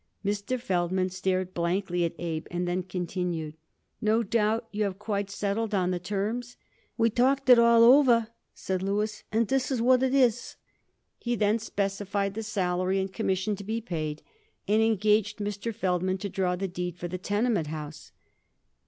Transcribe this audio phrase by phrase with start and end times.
[0.25, 0.59] Mr.
[0.59, 3.55] Feldman stared blankly at Abe and then continued:
[4.01, 6.57] "No doubt you have quite settled on the terms."
[6.97, 10.55] "We've talked it all over," said Louis, "and this is what it is."
[11.19, 14.23] He then specified the salary and commission to be paid,
[14.67, 15.71] and engaged Mr.
[15.71, 18.11] Feldman to draw the deed for the tenement house.